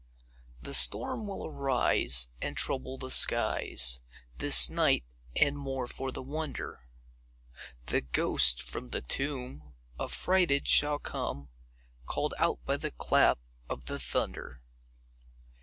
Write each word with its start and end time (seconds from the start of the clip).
The 0.63 0.73
storm 0.73 1.27
will 1.27 1.45
arise, 1.45 2.31
And 2.41 2.57
trouble 2.57 2.97
the 2.97 3.11
skies 3.11 4.01
This 4.39 4.67
night; 4.67 5.03
and, 5.35 5.55
more 5.55 5.85
for 5.85 6.11
the 6.11 6.23
wonder, 6.23 6.87
The 7.85 8.01
ghost 8.01 8.63
from 8.63 8.89
the 8.89 9.01
tomb 9.03 9.75
Affrighted 9.99 10.67
shall 10.67 10.97
come, 10.97 11.49
Call'd 12.07 12.33
out 12.39 12.65
by 12.65 12.77
the 12.77 12.89
clap 12.89 13.37
of 13.69 13.85
the 13.85 13.99
thunder. 13.99 14.63